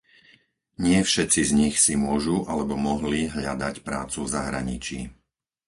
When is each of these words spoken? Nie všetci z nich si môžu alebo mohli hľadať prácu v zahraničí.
Nie 0.87 0.99
všetci 1.09 1.39
z 1.45 1.51
nich 1.61 1.75
si 1.85 1.93
môžu 2.07 2.37
alebo 2.51 2.73
mohli 2.89 3.19
hľadať 3.37 3.75
prácu 3.87 4.19
v 4.25 4.31
zahraničí. 4.35 4.99